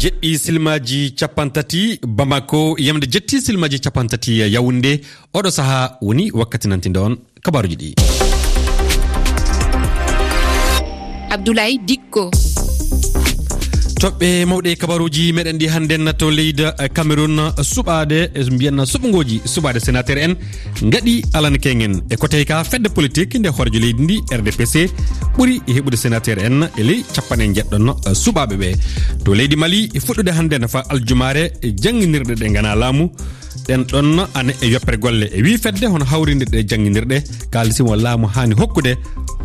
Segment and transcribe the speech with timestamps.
[0.00, 5.00] jeɗɗi silmaji capantati bamako yamde jetti silmaji capantati e yawunde
[5.34, 7.88] oɗo saaha woni wakkati nantinde on kabaruji ɗi.
[11.34, 12.30] Abdoulaye dikko.
[14.02, 19.36] toɓɓe mawɗe kabaruji meɗen ɗi hannden to leydi eh, cameron eh, suɓade eh, mbiyen suɓogoji
[19.46, 20.34] suɓade sénateur en
[20.90, 22.02] gaɗi alana kengen.
[22.10, 24.74] E kotey ka fedde politique nde hoorejo leydi ndi rdpc
[25.36, 27.86] ɓuuri heɓude sénateur en e ley capanɗe jeɗɗon
[28.22, 28.68] suɓaɓe ɓe
[29.24, 33.08] to leydi mali e fuɗɗude hannden fa aljumare jangguinirɗe ɗe gana laamu.
[33.68, 35.30] Ɗen ɗon ane e yoppere golle.
[35.32, 37.22] E wi fedde hono hawrinde jangguinirɗe
[37.52, 38.96] kalisimo laamu hani hokkude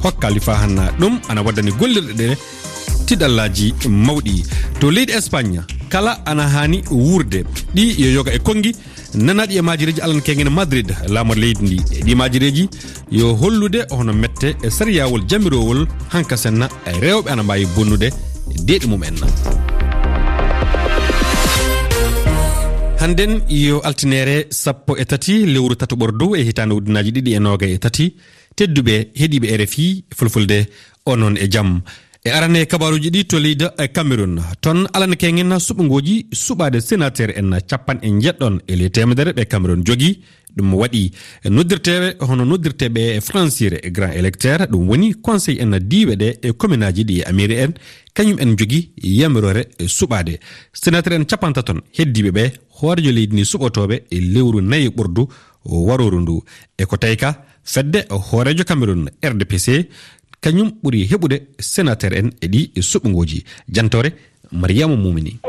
[0.03, 1.19] hokkali fa hanna ɗum.
[1.29, 2.37] Ana waddani gollirɗe ɗe
[3.07, 3.73] tiɗallaji
[4.05, 4.43] mawɗi.
[4.79, 7.39] To leydi espagne kala ana hani wurde
[7.75, 8.75] ɗi yo yoga e konggui
[9.15, 10.89] nanaɗi e majireji alana kegene madrid.
[11.07, 12.69] Laamor leydi ndi e ɗi majireji
[13.11, 18.09] yo hollude hono mette e sariyawol jamirowol hanka senna e rewɓe ana mbawi bonnude
[18.67, 19.15] deɗi mum en
[22.99, 27.65] hannden yo altinere sappo e tati lewru tatoɓor dow e hitande ujunaji ɗiɗi e noga
[27.67, 28.15] e tati
[28.55, 30.57] tedduɓe heeɗiɓe e rfi fulfulde
[31.05, 31.81] onon e jaam
[32.27, 37.51] e arane kabaruji ɗi to leydi e cameron toon alana kengen suɓogoji suɓade sénateur en
[37.69, 40.19] capan e jeɗɗon e ley temedere ɓe cameron jogui
[40.57, 41.11] ɗum waɗi
[41.55, 44.67] noddirteɓe hono noddirteɓe e francire e grand électeur.
[44.71, 47.71] Ɗum woni conseil en diɓe ɗe e commune aji ɗi e amiri en.
[48.13, 50.39] Kañum en jogui yamirore e suɓade.
[50.73, 52.43] Sénateur en capantaton heddiɓe ɓe
[52.81, 55.27] hoorejo leydi ndi suɓotoɓe e lewru nayyi ɓurdu
[55.63, 56.43] waroru ndu.
[56.77, 59.67] E ko tawi ka fedde hoorejo cameron rdpc
[60.41, 63.43] kañum ɓuri heɓude sénateur en e ɗi e suɓugoji
[63.73, 64.09] jantore
[64.51, 65.39] mariama mumini.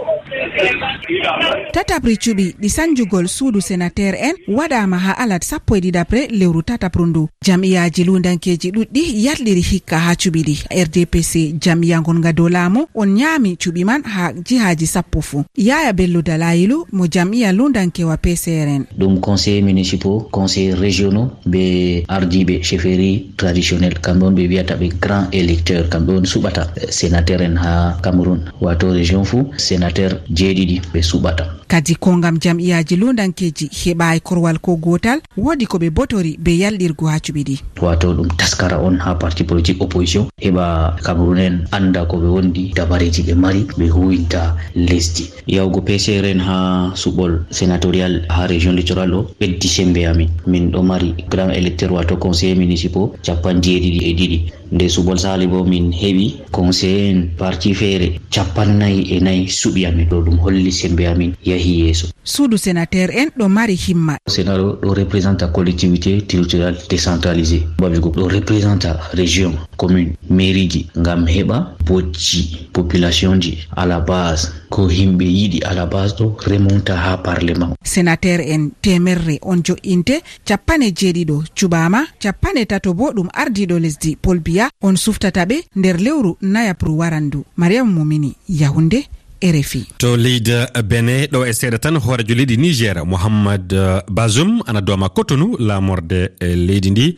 [1.73, 7.07] tatapre cuɓi ɗi sanjugol suudu sénateur en waɗama ha alat sappo e ɗiɗapre lewru tatapru
[7.07, 10.55] ndu jam'iyaji lundankeji ɗuɗɗi yalɗiri hikka ha cuɓi ɗi.
[10.85, 15.45] Rdpc jam'iya gonga dow laamu on ñaami cuɓi man ha jihaji sappo fuu.
[15.57, 23.31] Yaya bello dalayilu mo jam'iya lundankewa pcrn ɗum conseil municipaux conseil régionaux ɓe ardiɓe chefferie
[23.37, 25.89] traditionnel kamɓe on ɓe wiyata ɓe grand électeur.
[25.89, 30.81] Kamɓe on suɓata eh, sénateur en ha cameron wato région fuu sénateur jeeɗiɗi.
[30.99, 31.58] ɓe suɓata.
[31.69, 37.19] kadi ko gam jam'iyaji lundankeji heɓayi korwal ko gotal wodi koɓe botori be yalɗirgu ha
[37.19, 37.57] cuɓi ɗi.
[37.83, 43.23] Wato ɗum taskara on ha parti politique opposition heɓa cameron en anda koɓe wondi dabareji
[43.23, 45.31] ɓe mari ɓe huwinta lesdi.
[45.47, 50.29] Yawgo pcr en ha suɓol sénatorial ha région littoral o ɓeddi sembe amin.
[50.47, 54.41] Min ɗo mari grand électeur wato conseiller municipal capan jeeɗiɗi e ɗiɗi.
[54.73, 60.09] Nde suɓol sali bo min heɓi conseiller en parti feere capannayyi e nayyi suɓi amin.
[60.09, 61.33] Ɗo ɗum holli sembe amin.
[61.59, 62.07] yahi yeeso.
[62.25, 64.17] Suudu sénateur en ɗo mari himma.
[64.27, 71.77] Sénat ɗo représenta collectivité territorial décentralisé babigo ɗo représenta région commune mairie ji ngam heɓa
[71.87, 74.53] bojji population ji à la base.
[74.71, 77.75] Ko himɓe yiɗi à la base ɗo remonta ha parlement.
[77.83, 84.69] Sénateur en temerre on jo'inte capanɗe jeeɗiɗo cuɓama capanɗe tato bo ɗum ardiɗo lesdi polbiya
[84.83, 87.45] on suftata ɓe nder lewru nayapru warandu.
[87.57, 89.07] Mariame momini yahunde
[89.43, 90.53] rfi to leydi
[90.85, 96.31] bene ɗo e seeɗa tan hoorejo leydi niger mouhammad uh, basum ana doma cotonou laamorde
[96.41, 97.17] e leydi ndi.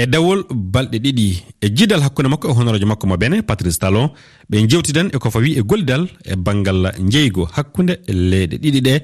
[0.00, 1.26] E dawol balɗe ɗiɗi
[1.60, 4.08] e jidal hakkunde makko e honorojo makko mo bene patrice talon
[4.50, 8.94] ɓe jewtidan e ko fawi e gollidal e banggal jeygo hakkunde e leyɗe ɗiɗi ɗe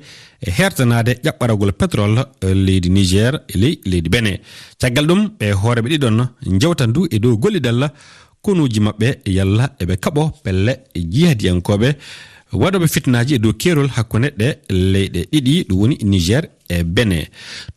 [0.40, 4.40] e hertanade ƴaɓɓaragol pétrole leydi niger e ley leydi bene.
[4.80, 6.28] Caggal ɗum ɓe hooreɓe ɗiɗon
[6.60, 7.90] jewtan du e dow gollidal
[8.42, 11.88] konuji maɓɓe yalla eɓe kaɓo pelle e jihadiyankoɓe
[12.52, 17.28] waɗoɓe fitnaji e dow kerol hakkude ɗe leyɗe ɗiɗi ɗum woni niger e bene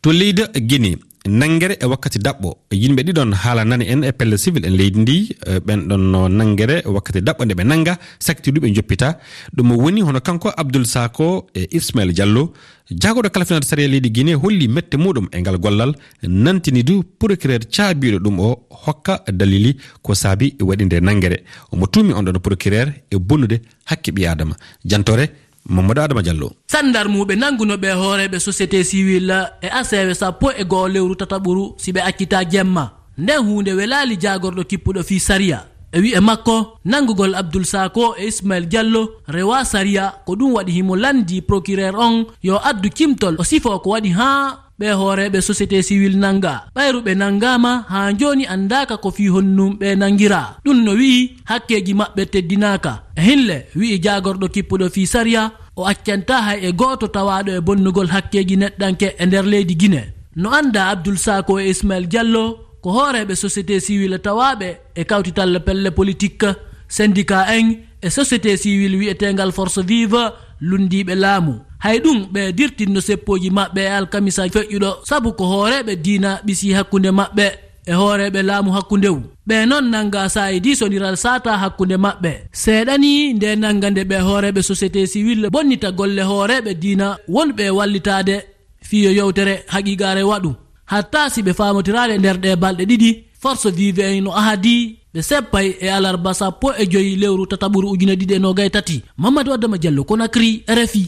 [0.02, 2.50] to leydi guinée nangere e wakkati daɓɓo.
[2.72, 5.36] Yimɓe ɗiɗon haala nani en e pelle civil en leydi ndi.
[5.46, 9.18] E, ɓen ɗon no nanguere e wakkati daɓɓo nde ɓe nanga sakti joppita
[9.54, 12.52] ɗum woni hono kanko abdoul sako e ismail diallo.
[12.90, 15.92] Jagoɗo kalfinade saria leydi guinée holli mette muɗum e ngal gollal.
[16.22, 21.86] Nantini du procureur caabiɗo ɗum o hokka dalili ko saabi e waɗi nde nangere omo
[21.86, 24.56] tumi on ɗon procureur e bonnude hakke ɓi adama.
[24.84, 25.28] Jantore
[25.68, 26.52] mamadou adama diallo.
[26.66, 29.30] Sandar muɓe nanngunoɓe hooreɓe société civil
[29.62, 32.92] e asewe sappo e goho lewru tataɓuru si ɓe accita jemma.
[33.18, 35.66] Nden hunde welali jagorɗo kippuɗo fi saria.
[35.92, 40.96] E wi'e makko nangugol abdoul sako e ismail diallo rewa saria ko ɗum waɗi himo
[40.96, 43.34] landi procureur on yo addu kimtol.
[43.38, 48.96] O sifo ko waɗi ha ɓe hooreɓe société civil nanga ɓayruɓe nangama ha joni andaka
[48.96, 52.92] ko fi honnum ɓe nangira ɗum no wi'i hakkeji maɓɓe teddinaka
[53.26, 55.42] hinle wi'i jagorɗo kippuɗo fi saria
[55.76, 60.02] o accanta hay e goto tawaɗo e bonnugol hakkeji neɗɗanke e nder leydi guine
[60.36, 62.44] no anda abdoul sako e ismail diallo
[62.82, 64.68] ko hooreɓe société civil tawaɓe
[65.00, 66.46] e kawtital pelle politique
[66.88, 67.66] syndicat en
[68.02, 70.22] e société civil wi'etegal force vive
[70.60, 71.54] lundiɓe laamu.
[71.78, 77.10] Hay ɗum ɓe dirtinno seppoji maɓɓe e alkamisa feƴƴuɗo saabu ko hooreɓe diina ɓisi hakkunde
[77.10, 77.46] maɓɓe
[77.86, 79.20] e hooreɓe laamu hakkundewu.
[79.48, 82.32] Ɓe noon nanga sayidi soniral sata hakkunde maɓɓe.
[82.52, 88.36] Seeɗani nde nanga nde ɓe hooreɓe société civil bonnita golle hooreɓe diina wonɓe wallitade
[88.82, 90.54] fiyo yewtere haqiqare waɗu.
[90.86, 93.10] Hatta si ɓe famotirade nder ɗe balɗe ɗiɗi
[93.42, 94.96] force vive en no ahadi.
[95.14, 99.02] Ɓe seppay e alarba sappo e joyi lewru tataɓuru ujune ɗiɗi e nogay tati.
[99.18, 101.02] Mamadou addama diallo conakry rfi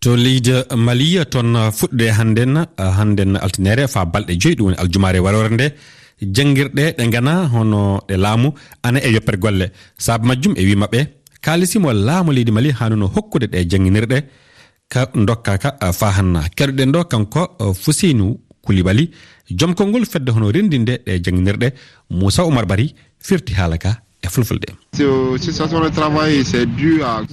[0.00, 0.52] to leydi
[0.86, 2.54] maliya toon fuɗɗude hannden
[2.98, 5.66] hannden altinere fa balɗe joyi ɗum woni aljumare warore nde.
[6.34, 8.48] Janguirɗe ɗe gana hono ɗe laamu
[8.82, 9.66] ana e yoppere golle.
[9.98, 11.00] Saabu majjum e wi maɓɓe
[11.44, 14.18] kalisimo laamu leydi mali hanuno hokkude ɗe jangguinirɗe
[14.88, 16.40] ka dokkaka fa hanna.
[16.56, 17.42] Keɗoɗen ɗo kanko
[17.82, 18.26] fusinu
[18.64, 19.10] kulibali
[19.50, 21.68] joom konngol fedde hono rendinde ɗe jangginirɗe
[22.10, 23.92] moussa oumar bari firti haala ka
[24.24, 24.68] e fulfulde.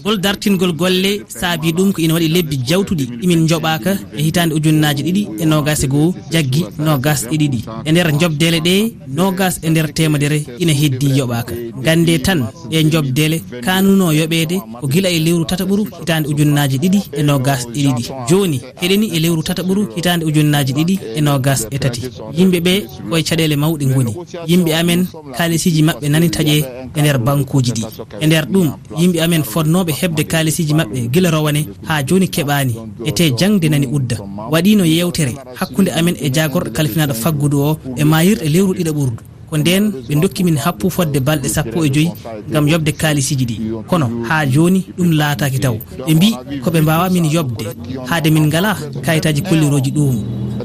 [0.04, 3.06] Gol dartingol golle saabi ɗum ko ina waɗi lebbi jawtuɗi.
[3.24, 7.60] Imin joɓaka e hitande ujunnaji ɗiɗi e nogas e goho jaggi nogas e ɗiɗi.
[7.86, 8.74] E nder jobdele ɗe
[9.08, 11.54] nogas e nder temedere ina heddi yoɓaka
[11.86, 12.40] gande tan
[12.72, 17.68] e jobdele kanuno yoɓede ko guila e lewru tata ɓuru hitande ujunnaji ɗiɗi e nogas
[17.76, 18.04] e ɗiɗi.
[18.30, 22.02] Joni heɗeni e lewru tata ɓuru hitande ujunnaji ɗiɗi e nogas e tati.
[22.38, 22.74] Yimɓeɓe
[23.10, 24.12] koye caɗele mawɗe goni
[24.48, 25.02] yimɓe amen
[25.38, 27.84] kalisiji mabɓe nani taƴe e nder bankuji ɗi.
[28.22, 28.68] E nder ɗum
[29.00, 32.74] yimɓe amen fonnoɓe hebde kalisiji mabɓe gila rowane ha joni keɓani
[33.06, 34.18] ete jangde nani udda.
[34.52, 39.18] Waɗino yewtere hakkude amen e jagorɗo kalfinaɗo faggudu o e mayirɗe lewru ɗiɗa ɓurdu.
[39.50, 42.12] Ko nden ɓe dokki min happu fodde balɗe sappo e joyyi
[42.52, 43.56] gam yobde kalisiji ɗi.
[43.88, 45.76] Kono ha joni ɗum laataki taw.
[46.08, 47.66] Ɓe mbi koɓe mbawa min yobde.
[48.10, 50.16] Haade min ngala kayitaji kolliroji ɗum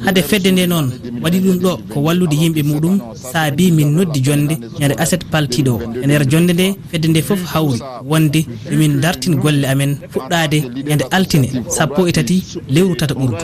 [0.07, 0.87] hade fedde nde noon
[1.23, 2.97] waɗi ɗum ɗo ko wallude yimɓe muɗum
[3.33, 5.73] saabi min noddi jonde ñande aset paltiɗo.
[5.75, 7.79] O e nder jonde nde fedde nde foof hawri
[8.11, 10.59] wonde yomin dartin golle amen fuɗɗade
[10.89, 12.37] ñande altine sappo e tati
[12.75, 13.37] lewru tata ɓurdu.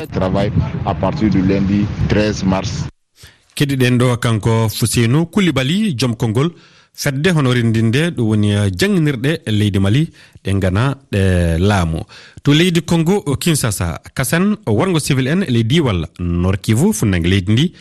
[3.56, 6.48] Keɗiɗen ɗo kanko fuseno kulibali joom konngol
[6.94, 10.08] fedde hono rendinde ɗum woni eh, jangginirɗe e leydi mali
[10.44, 12.00] ɗe gana ɗe laamu.
[12.42, 17.52] To leydi congo kinsasa kasen wargo civil en e ley diwal nord kivu fundangue leydi
[17.52, 17.72] ndi.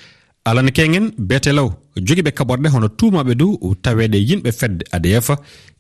[0.46, 5.30] Alana kegen beete law jogiiɓe kaɓorɗe hono tumaɓe du taweɗe yimɓe fedde adf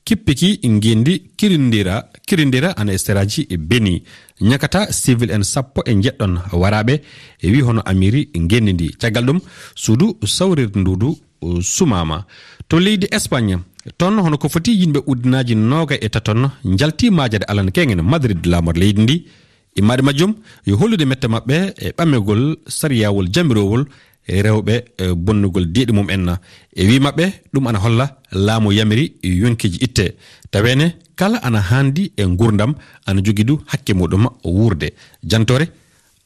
[0.04, 4.04] kippiki gendi kirindira kirindira ana esteraji e beni.
[4.42, 7.01] Ñakata civil en sappo e jeɗɗon waraɓe
[7.42, 8.95] e wi hono amiri gendi ndi.
[9.00, 9.39] Caggal ɗum
[9.75, 11.18] suudu sawrir ndudu
[11.62, 12.25] sumama.
[12.71, 13.56] to leydi espagne
[14.00, 16.41] toon hono ko foti yimɓe uddinaji noga e taton
[16.79, 19.15] jalti majade alana kegen madrid lamor leydi ndi.
[19.75, 20.31] E Immade majjum
[20.68, 22.44] yo hollude mette maɓɓe e ɓamegol
[22.77, 23.83] sariyawol jamirowol
[24.27, 24.73] e rewɓe
[25.03, 26.27] e bonnugol deeɗi mum en.
[26.75, 28.06] E wi maɓɓe ɗum ana holla
[28.45, 29.06] laamu yamiri
[29.41, 30.06] yonkiji itte.
[30.51, 30.85] Tawene
[31.15, 32.73] kala ana handi e gurdam
[33.07, 34.88] ana jogui du hakke muɗum wurde
[35.29, 35.65] jantore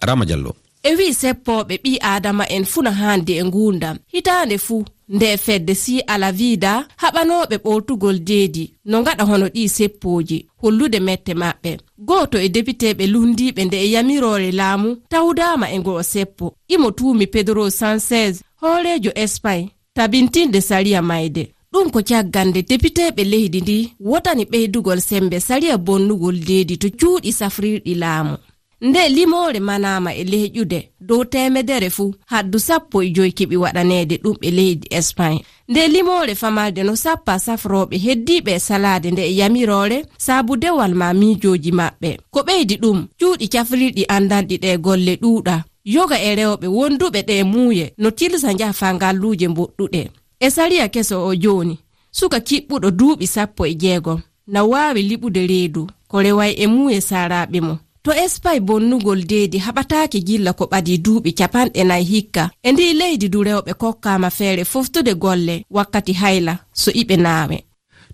[0.08, 0.52] rama diallo.
[0.84, 4.86] E wi seppoɓe ɓi adama en fuu na handi e gurdam hitande fuu.
[5.10, 11.34] nde fedde si ala alavida haɓanoɓe ɓoltugol deedi no gaɗa hono ɗi seppoji hollude mette
[11.42, 11.72] maɓɓe.
[11.98, 16.46] Goto e debiteɓe lundiɓe nde e yamirore laamu tawdama e ngoo seppo.
[16.68, 21.44] Imo tuumi pedro sanchez hoorejo espagne tabintinde sariya mayde.
[21.74, 27.94] Ɗum ko caggande depiteɓe leydi ndi wotani ɓeydugol sembe sariya bonnugol deedi to cuuɗi safrirɗi
[27.96, 28.36] laamu.
[28.82, 34.38] nde limore manama e leyƴude dow temedere fuu haddu sappo e joyi kiɓi waɗanede ɗum
[34.42, 35.44] e leydi espagne.
[35.68, 41.72] Nde limore famalde no sappa safroɓe heddiɓe salade nde e yamirore saabu dewal ma miijoji
[41.72, 42.18] maɓɓe.
[42.32, 45.64] Ko ɓeydi ɗum cuuɗi cafrirɗi andanɗi ɗe golle ɗuuɗa.
[45.86, 50.10] Yoga e rewɓe wonduɓe ɗe muuye no tilsa njaha ngalluje mboɗɗuɗe.
[50.40, 51.78] E sariya keso o joni
[52.12, 54.20] suka kiɓɓuɗo duuɓi sappo e jeegom.
[54.48, 60.20] Na wawi liɓude reedu ko reway e muuye saraɓe mum to espay bonnugol deedi haɓataki
[60.28, 62.44] gilla ko ɓadi duuɓi capanɗe nayi hikka.
[62.64, 67.58] E ndi leydi du rewɓe kokkama feere foftude golle wakkati hayla so iɓe naawe.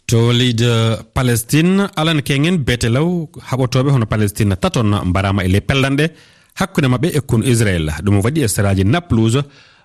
[0.08, 0.68] To leydi
[1.14, 3.10] palestine alana kegen betelaw
[3.50, 6.06] haɓotoɓe hono palestine taton mbarama e ley pellanɗe
[6.60, 9.42] hakkude maɓɓe e kono israel ɗum waɗi e saraji naplouse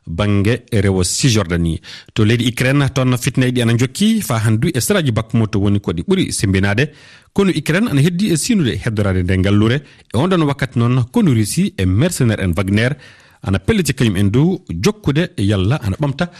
[0.07, 1.81] banggue e rewo sijordanie
[2.15, 5.79] to leydi ukraine toon fitna e ɗi ana jokki fa handu e saraji bakkumoto woni
[5.81, 6.91] koɗi ɓuuri simbinade.
[7.33, 9.77] Kono ukraine ana heddi e sinude heddorade nde gallure
[10.15, 12.97] e onɗon wakkati noon kono russie e mercenaire en wagner.
[13.43, 16.31] Ana pelliti kañum en dow jokkude e yalla ana ɓamta.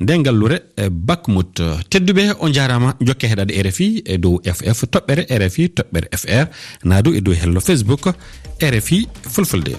[0.00, 0.56] Nde gallure
[0.90, 6.46] bakmut tedduɓe o jarama jokke heɗade rfi e dow ff toɓɓere rfi toɓɓere fr
[6.84, 8.08] na dow e dow hello facebook
[8.60, 9.76] rfi fulfulde.